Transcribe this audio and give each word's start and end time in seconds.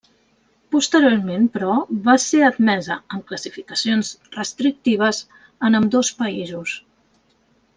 Posteriorment, 0.75 1.43
però, 1.57 1.75
va 2.07 2.15
ser 2.23 2.39
admesa, 2.47 2.97
amb 3.17 3.27
classificacions 3.33 4.09
restrictives, 4.39 5.21
en 5.69 5.81
ambdós 5.83 6.11
països. 6.23 6.75